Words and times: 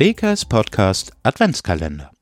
WKS 0.00 0.44
Podcast 0.44 1.10
Adventskalender. 1.24 2.12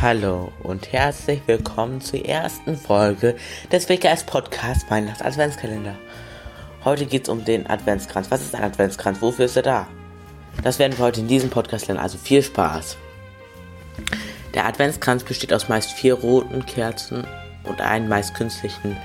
Hallo 0.00 0.50
und 0.62 0.90
herzlich 0.90 1.42
willkommen 1.44 2.00
zur 2.00 2.24
ersten 2.24 2.78
Folge 2.78 3.36
des 3.70 3.90
WKS 3.90 4.24
Podcast 4.24 4.90
Weihnachts 4.90 5.20
Adventskalender. 5.20 5.96
Heute 6.82 7.04
geht 7.04 7.24
es 7.24 7.28
um 7.28 7.44
den 7.44 7.66
Adventskranz. 7.66 8.30
Was 8.30 8.40
ist 8.40 8.54
ein 8.54 8.64
Adventskranz? 8.64 9.20
Wofür 9.20 9.44
ist 9.44 9.56
er 9.56 9.62
da? 9.64 9.88
Das 10.62 10.78
werden 10.78 10.96
wir 10.96 11.04
heute 11.04 11.20
in 11.20 11.28
diesem 11.28 11.50
Podcast 11.50 11.88
lernen, 11.88 12.00
also 12.00 12.16
viel 12.16 12.42
Spaß. 12.42 12.96
Der 14.54 14.66
Adventskranz 14.66 15.24
besteht 15.24 15.52
aus 15.52 15.68
meist 15.68 15.92
vier 15.92 16.14
roten 16.14 16.64
Kerzen 16.66 17.26
und 17.64 17.80
einem 17.80 18.08
meist 18.08 18.34
künstlichen 18.34 18.96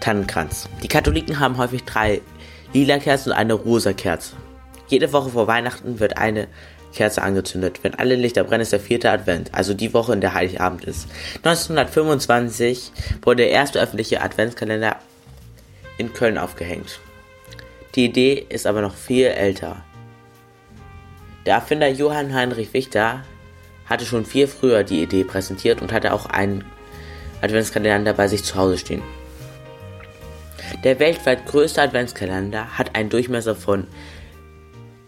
Tannenkranz. 0.00 0.68
Die 0.82 0.88
Katholiken 0.88 1.40
haben 1.40 1.56
häufig 1.58 1.84
drei 1.84 2.20
lila 2.72 2.98
Kerzen 2.98 3.30
und 3.30 3.36
eine 3.36 3.54
rosa 3.54 3.92
Kerze. 3.92 4.36
Jede 4.88 5.12
Woche 5.12 5.30
vor 5.30 5.46
Weihnachten 5.46 6.00
wird 6.00 6.18
eine 6.18 6.48
Kerze 6.94 7.22
angezündet. 7.22 7.80
Wenn 7.82 7.94
alle 7.94 8.16
Lichter 8.16 8.44
brennen, 8.44 8.62
ist 8.62 8.72
der 8.72 8.80
vierte 8.80 9.10
Advent, 9.10 9.54
also 9.54 9.74
die 9.74 9.92
Woche, 9.92 10.12
in 10.12 10.20
der 10.20 10.34
Heiligabend 10.34 10.84
ist. 10.84 11.06
1925 11.36 12.92
wurde 13.22 13.42
der 13.44 13.50
erste 13.50 13.80
öffentliche 13.80 14.22
Adventskalender 14.22 14.96
in 15.98 16.12
Köln 16.12 16.38
aufgehängt. 16.38 17.00
Die 17.94 18.06
Idee 18.06 18.46
ist 18.48 18.66
aber 18.66 18.80
noch 18.80 18.94
viel 18.94 19.26
älter. 19.26 19.84
Der 21.46 21.56
Erfinder 21.56 21.88
Johann 21.88 22.34
Heinrich 22.34 22.72
Wichter 22.74 23.24
hatte 23.88 24.04
schon 24.04 24.24
viel 24.24 24.46
früher 24.46 24.84
die 24.84 25.02
Idee 25.02 25.24
präsentiert 25.24 25.80
und 25.82 25.92
hatte 25.92 26.12
auch 26.12 26.26
einen 26.26 26.64
Adventskalender 27.40 28.12
bei 28.12 28.28
sich 28.28 28.44
zu 28.44 28.56
Hause 28.56 28.78
stehen. 28.78 29.02
Der 30.84 30.98
weltweit 30.98 31.46
größte 31.46 31.82
Adventskalender 31.82 32.78
hat 32.78 32.94
einen 32.94 33.08
Durchmesser 33.08 33.54
von 33.54 33.86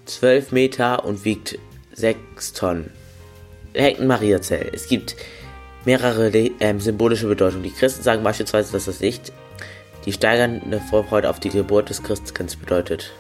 12 0.07 0.53
Meter 0.53 1.05
und 1.05 1.25
wiegt 1.25 1.59
6 1.93 2.53
Tonnen. 2.55 2.91
Er 3.73 3.85
hängt 3.85 4.01
ein 4.01 4.07
Mariazell. 4.07 4.71
Es 4.73 4.89
gibt 4.89 5.17
mehrere 5.85 6.29
äh, 6.35 6.79
symbolische 6.79 7.27
Bedeutungen. 7.27 7.63
Die 7.63 7.73
Christen 7.73 8.03
sagen 8.03 8.23
beispielsweise, 8.23 8.73
dass 8.73 8.87
das 8.87 9.01
Licht 9.01 9.33
die 10.07 10.13
steigernde 10.13 10.81
Vorfreude 10.81 11.29
auf 11.29 11.41
die 11.41 11.51
Geburt 11.51 11.91
des 11.91 12.03
Christkinds 12.03 12.57
bedeutet. 12.57 13.13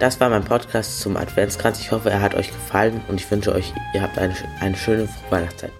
Das 0.00 0.18
war 0.18 0.30
mein 0.30 0.42
Podcast 0.42 1.00
zum 1.00 1.18
Adventskranz. 1.18 1.78
Ich 1.78 1.92
hoffe, 1.92 2.08
er 2.08 2.22
hat 2.22 2.34
euch 2.34 2.48
gefallen 2.48 3.02
und 3.08 3.20
ich 3.20 3.30
wünsche 3.30 3.54
euch, 3.54 3.74
ihr 3.92 4.00
habt 4.00 4.16
eine, 4.16 4.34
eine 4.58 4.74
schöne 4.74 5.06
Weihnachtszeit. 5.28 5.72